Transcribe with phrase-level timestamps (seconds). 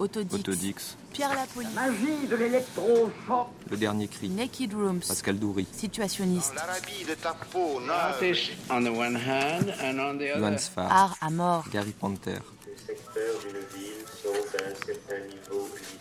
[0.00, 0.34] Autodix.
[0.34, 0.96] Autodix.
[1.12, 1.66] Pierre Lapoli.
[1.74, 3.48] Magie de l'électrochoc.
[3.70, 4.30] Le dernier cri.
[4.30, 5.00] Naked Rooms.
[5.06, 5.66] Pascal Doury.
[5.76, 6.54] Situationniste.
[6.54, 7.90] L'Arabie de ta peau neuve.
[7.90, 10.58] Artish on the one hand and on the Johan other.
[10.58, 10.90] Sfar.
[10.90, 11.64] Art à mort.
[11.70, 12.38] Gary Panther.
[12.66, 16.00] Les secteurs d'une ville sont à un certain niveau visible.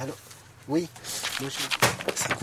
[0.00, 0.16] Alors,
[0.68, 0.88] oui,
[1.38, 1.93] bonjour.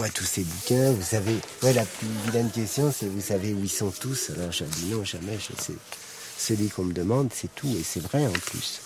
[0.09, 3.70] Tous ces bouquins Vous savez, ouais, la plus vilaine question, c'est vous savez où ils
[3.70, 4.31] sont tous?
[4.31, 5.38] Alors je dis non, jamais.
[5.38, 5.73] Je sais.
[6.38, 8.81] Celui qu'on me demande, c'est tout, et c'est vrai en plus.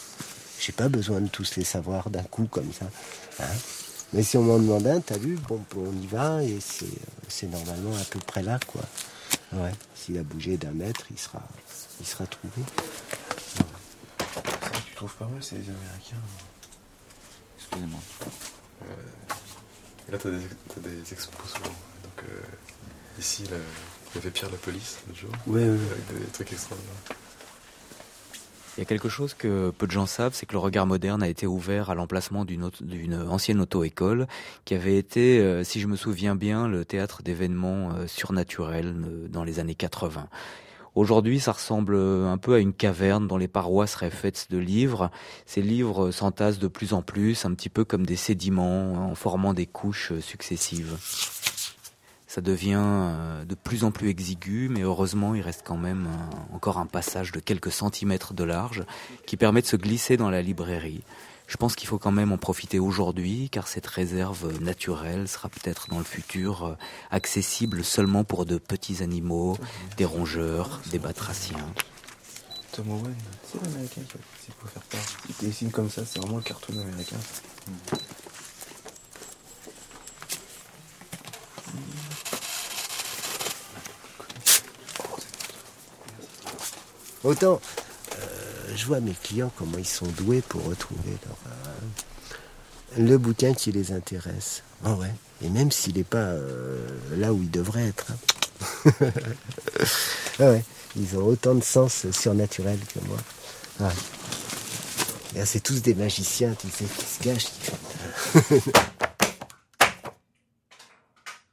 [0.59, 2.85] J'ai pas besoin de tous les savoir d'un coup comme ça.
[3.39, 3.47] hein.
[4.13, 7.47] Mais si on m'en demande un, t'as vu, bon, on y va, et c'est, euh,
[7.47, 8.81] normalement à peu près là, quoi.
[9.53, 9.71] Ouais.
[9.95, 11.41] S'il a bougé d'un mètre, il sera,
[11.99, 12.61] il sera trouvé.
[14.87, 16.21] Tu trouves pas mal, c'est les Américains?
[17.57, 17.99] Excusez-moi.
[20.07, 20.37] Et là, t'as des,
[20.73, 21.65] t'as des expos souvent.
[21.69, 22.41] Donc, euh,
[23.19, 23.57] ici, là,
[24.13, 25.31] il y avait Pierre la police l'autre jour.
[25.47, 25.69] Ouais, ouais.
[25.69, 26.93] Avec des trucs extraordinaires.
[28.77, 31.23] Il y a quelque chose que peu de gens savent, c'est que le regard moderne
[31.23, 34.27] a été ouvert à l'emplacement d'une auto- d'une ancienne auto-école
[34.65, 39.27] qui avait été, euh, si je me souviens bien, le théâtre d'événements euh, surnaturels euh,
[39.29, 40.27] dans les années 80.
[40.95, 44.57] Aujourd'hui, ça ressemble euh, un peu à une caverne dont les parois seraient faites de
[44.57, 45.11] livres.
[45.45, 49.53] Ces livres s'entassent de plus en plus, un petit peu comme des sédiments, en formant
[49.53, 50.95] des couches euh, successives.
[52.27, 56.07] Ça devient euh, de plus en plus exigu, mais heureusement, il reste quand même
[56.53, 58.85] encore un passage de quelques centimètres de large
[59.25, 61.03] qui permet de se glisser dans la librairie.
[61.47, 65.87] Je pense qu'il faut quand même en profiter aujourd'hui, car cette réserve naturelle sera peut-être
[65.89, 66.75] dans le futur euh,
[67.11, 69.57] accessible seulement pour de petits animaux,
[69.97, 71.73] des rongeurs, des batraciens.
[72.71, 73.15] Tom Owen,
[73.49, 74.99] c'est l'américain qui a qui pour faire part.
[75.29, 77.17] Il dessine comme ça, c'est vraiment le cartoon américain.
[87.23, 87.84] Autant, euh,
[88.75, 91.17] je vois mes clients comment ils sont doués pour retrouver
[91.47, 91.49] euh,
[92.97, 94.63] le bouquin qui les intéresse.
[94.83, 95.13] Ah ouais.
[95.41, 98.07] Et même s'il n'est pas euh, là où il devrait être.
[98.11, 99.11] hein.
[100.39, 100.53] ah.
[100.97, 103.17] Ils ont autant de sens surnaturel que moi.
[103.81, 103.91] Ah.
[105.43, 107.51] C'est tous des magiciens, tu sais, qui se cachent.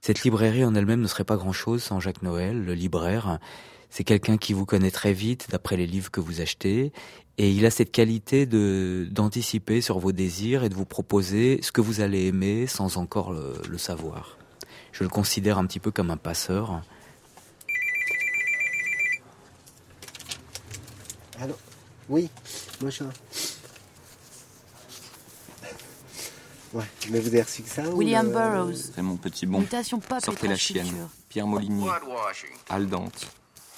[0.00, 3.40] Cette librairie en elle-même ne serait pas grand-chose sans Jacques Noël, le libraire.
[3.94, 6.92] C'est quelqu'un qui vous connaît très vite d'après les livres que vous achetez
[7.36, 11.72] et il a cette qualité de d'anticiper sur vos désirs et de vous proposer ce
[11.72, 14.38] que vous allez aimer sans encore le, le savoir.
[14.92, 16.80] Je le considère un petit peu comme un passeur.
[21.38, 21.54] Allô?
[22.08, 22.30] Oui,
[22.80, 23.08] bonjour.
[26.72, 28.90] Ouais, mais vous avez reçu que ça ou William le- Burroughs.
[28.94, 29.60] C'est mon petit bon.
[29.60, 31.08] Mutation Sortez la chienne.
[31.28, 31.90] Pierre Molinier.
[32.70, 33.26] Al Dante.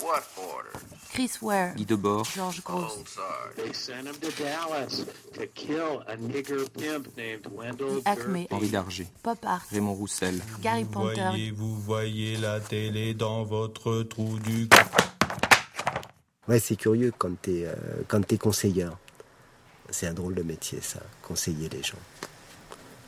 [0.04, 0.70] What order?
[1.14, 1.74] Chris Ware.
[1.76, 2.26] Guy Debord.
[2.34, 2.92] George Gross.
[2.98, 3.56] Old Sarge.
[3.56, 5.04] They sent him to Dallas
[5.34, 8.46] to kill a nigger pimp named Wendell Acme.
[8.50, 9.06] Henri Darger.
[9.22, 9.62] Pop art.
[9.72, 10.40] Raymond Roussel.
[10.60, 11.30] Gary Panther.
[11.30, 14.68] Voyez, vous voyez la télé dans votre trou du
[16.48, 17.74] Ouais, c'est curieux quand t'es euh,
[18.06, 18.98] quand t'es conseilleur.
[19.90, 21.98] C'est un drôle de métier, ça, conseiller les gens.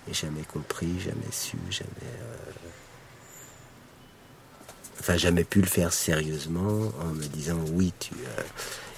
[0.09, 1.91] Et jamais compris, jamais su, jamais.
[2.05, 2.37] euh,
[5.01, 8.13] Enfin, jamais pu le faire sérieusement en me disant oui, tu.
[8.15, 8.43] euh,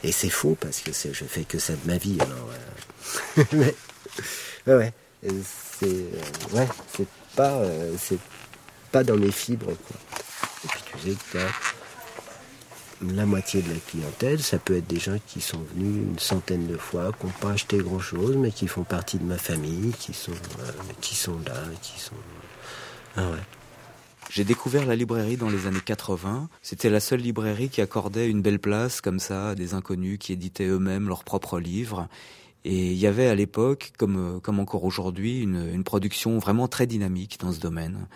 [0.05, 2.19] Et c'est faux parce que je fais que ça de ma vie.
[2.21, 2.51] Alors,
[3.39, 3.45] euh,
[4.67, 4.93] Mais, ouais,
[5.25, 5.31] Et
[5.81, 8.19] c'est euh, ouais, c'est pas euh, c'est
[8.93, 9.97] pas dans mes fibres quoi.
[10.65, 11.39] Et puis tu sais que
[13.15, 16.67] la moitié de la clientèle, ça peut être des gens qui sont venus une centaine
[16.67, 19.93] de fois, qui n'ont pas acheté grand chose, mais qui font partie de ma famille,
[19.93, 22.17] qui sont, euh, qui sont là, qui sont.
[23.17, 23.39] Ah ouais.
[24.31, 26.51] J'ai découvert la librairie dans les années 80.
[26.61, 30.33] C'était la seule librairie qui accordait une belle place comme ça à des inconnus qui
[30.35, 32.09] éditaient eux-mêmes leurs propres livres.
[32.65, 36.69] Et il y avait à l'époque, comme, euh, comme encore aujourd'hui, une, une production vraiment
[36.69, 38.07] très dynamique dans ce domaine.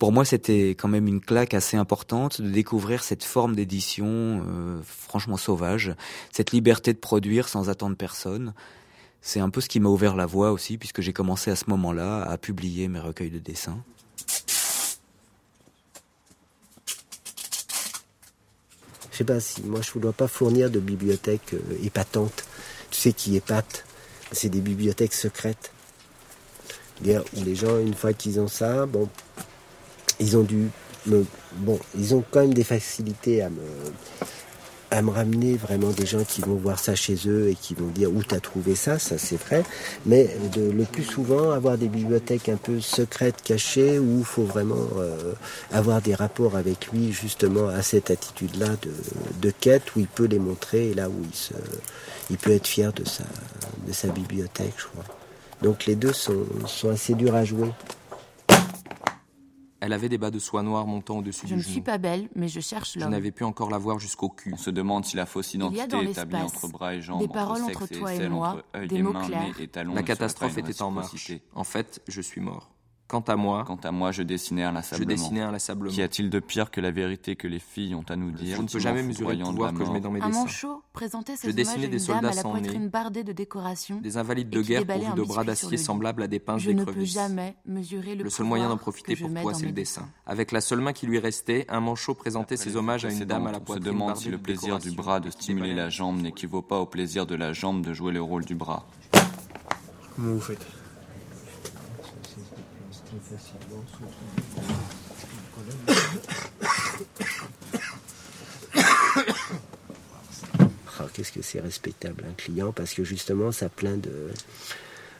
[0.00, 4.80] Pour moi, c'était quand même une claque assez importante de découvrir cette forme d'édition euh,
[4.82, 5.94] franchement sauvage,
[6.32, 8.54] cette liberté de produire sans attendre personne.
[9.20, 11.66] C'est un peu ce qui m'a ouvert la voie aussi, puisque j'ai commencé à ce
[11.68, 13.78] moment-là à publier mes recueils de dessins.
[19.12, 22.44] Je sais pas si moi je ne dois pas fournir de bibliothèques euh, épatantes.
[22.90, 23.84] Tu sais qui épate
[24.32, 25.70] C'est des bibliothèques secrètes.
[27.04, 29.08] Les gens, une fois qu'ils ont ça, bon,
[30.20, 30.68] ils ont dû
[31.06, 31.26] me,
[31.56, 33.60] bon, ils ont quand même des facilités à me
[34.92, 37.86] à me ramener vraiment des gens qui vont voir ça chez eux et qui vont
[37.86, 39.64] dire où t'as trouvé ça, ça c'est vrai.
[40.04, 44.44] Mais de, le plus souvent, avoir des bibliothèques un peu secrètes, cachées, où il faut
[44.44, 45.32] vraiment euh,
[45.72, 48.92] avoir des rapports avec lui justement à cette attitude-là de,
[49.40, 51.54] de quête, où il peut les montrer et là où il, se,
[52.28, 53.24] il peut être fier de sa,
[53.86, 55.04] de sa bibliothèque, je crois.
[55.62, 57.70] Donc les deux sont, sont assez durs à jouer.
[59.84, 61.82] Elle avait des bas de soie noire montant au-dessus Je du ne suis genou.
[61.84, 63.10] pas belle, mais je cherche Je l'homme.
[63.10, 64.52] n'avais pu encore la voir jusqu'au cul.
[64.54, 66.94] On se demande si la fausse Il y a identité dans établie l'espace entre bras
[66.94, 69.02] et jambes, des entre paroles sexe entre et toi et moi, entre œil des et
[69.02, 69.42] mots main, clairs.
[69.42, 69.94] nez et talons.
[69.94, 71.32] La catastrophe était en marche.
[71.54, 72.71] En fait, je suis mort.
[73.12, 75.10] Quant à moi, quant à moi, je dessinais inlassablement.
[75.10, 75.92] Je dessinais inlassablement.
[75.92, 78.62] Qu'y a-t-il de pire que la vérité que les filles ont à nous dire Je
[78.62, 80.40] ne peux jamais mesurer le pouvoir que je mets dans mes Un dessins.
[80.40, 82.82] manchot présentait ses Je hommages dessinais à des une dame soldats à la sans poitrine
[82.84, 84.00] nez, bardée de décorations.
[84.00, 87.04] Des invalides de guerre pourvus de bras d'acier semblables à des pinces Je ne peux
[87.04, 90.08] jamais mesurer le Le seul moyen d'en profiter pour toi, c'est le dessin.
[90.24, 93.46] Avec la seule main qui lui restait, un manchot présentait ses hommages à une dame
[93.46, 96.18] à la on poitrine se demande si le plaisir du bras de stimuler la jambe
[96.22, 98.86] n'équivaut pas au plaisir de la jambe de jouer le rôle du bras.
[100.16, 100.66] Comment vous faites?
[110.98, 114.10] Ah, Qu'est-ce que c'est respectable un client parce que justement ça a plein de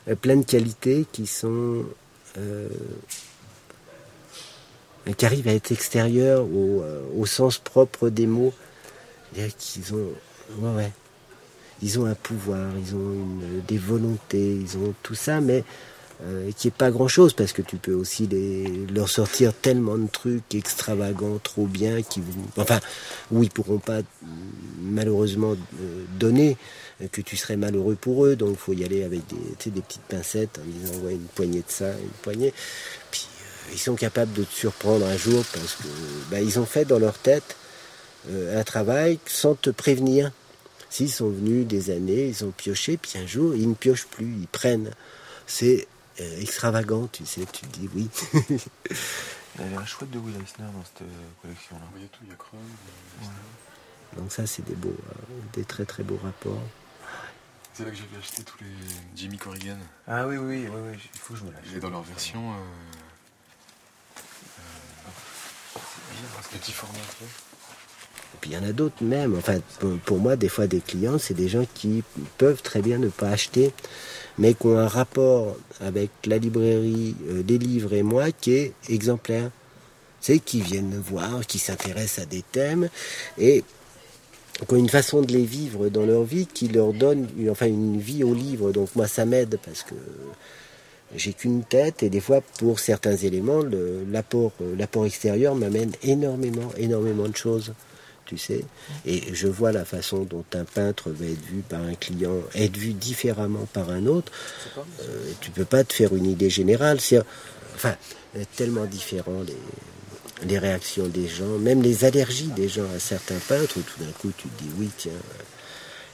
[0.07, 1.83] euh, plein de qualités qui sont
[2.37, 2.67] euh,
[5.17, 8.53] qui arrivent à être extérieures au, euh, sens propre des mots.
[9.57, 10.09] Qu'ils ont
[10.59, 10.91] ouais, ouais.
[11.81, 15.63] ils ont un pouvoir, ils ont une- des volontés, ils ont tout ça, mais
[16.21, 19.97] euh, qui est pas grand chose parce que tu peux aussi les, leur sortir tellement
[19.97, 22.21] de trucs extravagants, trop bien, qui
[22.57, 22.79] enfin,
[23.31, 24.05] où ils pourront pas mm,
[24.81, 26.57] malheureusement euh, donner,
[27.01, 29.69] euh, que tu serais malheureux pour eux, donc faut y aller avec des, tu sais,
[29.71, 32.53] des petites pincettes en disant ouais une poignée de ça, une poignée.
[33.11, 35.87] Puis euh, ils sont capables de te surprendre un jour parce que
[36.29, 37.55] bah, ils ont fait dans leur tête
[38.29, 40.31] euh, un travail sans te prévenir.
[40.89, 44.31] S'ils sont venus des années, ils ont pioché, puis un jour, ils ne piochent plus,
[44.41, 44.91] ils prennent.
[45.47, 45.87] C'est
[46.19, 48.09] euh, extravagant, tu sais, tu te dis oui.
[49.55, 51.85] Il y avait un chouette de Will Eisner dans cette euh, collection-là.
[51.95, 52.59] Il y a tout, il y a Krug.
[54.17, 55.23] Donc ça, c'est des beaux, euh,
[55.53, 56.61] des très très beaux rapports.
[57.73, 58.67] C'est là que j'avais acheté tous les
[59.15, 59.77] Jimmy Corrigan.
[60.07, 61.63] Ah oui, oui, oui, oui, oui, il faut que je me lâche.
[61.75, 62.53] Et dans leur version.
[62.53, 62.57] Euh...
[64.59, 64.61] Euh...
[66.51, 67.27] Petit format, tu vois.
[67.27, 67.52] Et
[68.43, 69.35] puis il y en a d'autres même.
[69.37, 69.59] Enfin,
[70.03, 72.03] pour, moi, des fois, des clients, c'est des gens qui
[72.37, 73.71] peuvent très bien ne pas acheter,
[74.37, 78.73] mais qui ont un rapport avec la librairie, euh, des livres et moi qui est
[78.89, 79.49] exemplaire.
[80.19, 82.89] C'est qui viennent me voir, qui s'intéressent à des thèmes
[83.37, 83.63] et
[84.67, 87.67] qui ont une façon de les vivre dans leur vie qui leur donne une, enfin
[87.67, 88.73] une vie au livre.
[88.73, 89.95] Donc moi, ça m'aide parce que
[91.15, 97.29] j'ai qu'une tête et des fois pour certains éléments euh, l'apport extérieur m'amène énormément énormément
[97.29, 97.71] de choses
[98.25, 98.63] tu sais
[99.05, 102.77] et je vois la façon dont un peintre va être vu par un client être
[102.77, 104.31] vu différemment par un autre
[104.77, 107.21] euh, tu peux pas te faire une idée générale c'est
[107.75, 107.95] enfin
[108.35, 109.57] euh, tellement différent les
[110.47, 114.11] les réactions des gens même les allergies des gens à certains peintres où tout d'un
[114.11, 115.43] coup tu te dis oui tiens euh,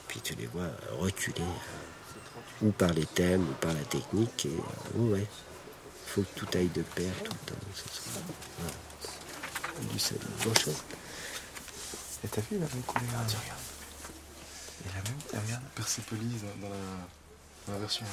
[0.09, 4.47] puis tu les vois reculer euh, ou par les thèmes, ou par la technique.
[4.47, 4.49] Et
[4.97, 7.59] euh, ouais, il faut que tout aille de pair tout le temps.
[7.73, 8.19] Ce sera,
[8.57, 9.93] voilà.
[9.93, 10.83] Du seul, bon chose.
[12.23, 13.59] Et t'as vu la même couleur Ah, tiens, regarde.
[14.85, 15.63] Et la même, regarde.
[15.75, 16.81] Persepolis dans, dans la,
[17.67, 18.05] dans la version.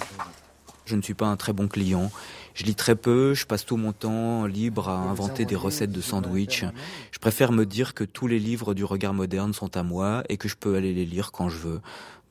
[0.86, 2.12] Je ne suis pas un très bon client.
[2.54, 6.00] Je lis très peu, je passe tout mon temps libre à inventer des recettes de
[6.00, 6.64] sandwich.
[7.10, 10.36] Je préfère me dire que tous les livres du regard moderne sont à moi et
[10.36, 11.80] que je peux aller les lire quand je veux.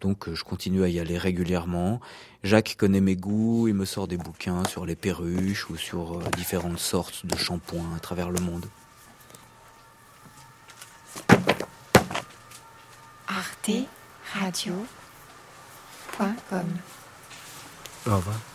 [0.01, 1.99] Donc euh, je continue à y aller régulièrement.
[2.43, 6.23] Jacques connaît mes goûts, il me sort des bouquins sur les perruches ou sur euh,
[6.37, 8.65] différentes sortes de shampoings à travers le monde.
[14.33, 14.87] Radio.com
[18.07, 18.54] Au revoir.